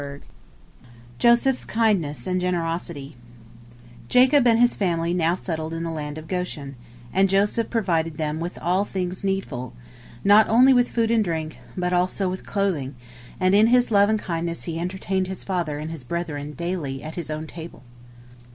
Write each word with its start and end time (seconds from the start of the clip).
JOSEPH'S 1.19 1.63
KINDNESS 1.65 2.25
AND 2.25 2.41
GENEROSITY 2.41 3.15
Jacob 4.09 4.47
and 4.47 4.57
his 4.59 4.75
family 4.75 5.13
now 5.13 5.35
settled 5.35 5.75
in 5.75 5.83
the 5.83 5.91
land 5.91 6.17
of 6.17 6.27
Goshen, 6.27 6.75
and 7.13 7.29
Joseph 7.29 7.69
provided 7.69 8.17
them 8.17 8.39
with 8.39 8.57
all 8.63 8.83
things 8.83 9.23
needful, 9.23 9.73
not 10.23 10.49
only 10.49 10.73
with 10.73 10.89
food 10.89 11.11
and 11.11 11.23
drink, 11.23 11.59
but 11.77 11.93
also 11.93 12.27
with 12.27 12.43
clothing, 12.47 12.95
and 13.39 13.53
in 13.53 13.67
his 13.67 13.91
love 13.91 14.09
and 14.09 14.17
kindness 14.17 14.63
he 14.63 14.79
entertained 14.79 15.27
his 15.27 15.43
father 15.43 15.77
and 15.77 15.91
his 15.91 16.03
brethren 16.03 16.53
daily 16.53 17.03
at 17.03 17.13
his 17.13 17.29
own 17.29 17.45
table. 17.45 17.83